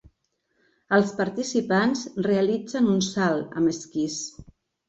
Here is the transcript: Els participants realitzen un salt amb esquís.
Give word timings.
Els 0.97 1.11
participants 1.19 2.01
realitzen 2.29 2.91
un 2.97 3.07
salt 3.11 3.55
amb 3.63 3.75
esquís. 3.77 4.21